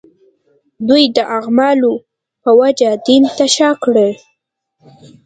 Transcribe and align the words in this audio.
دوی 0.87 1.03
د 1.15 1.17
اعمالو 1.37 1.93
په 2.43 2.49
وجه 2.61 2.89
دین 3.07 3.23
ته 3.37 3.45
شا 3.55 3.69
کړي. 3.83 4.11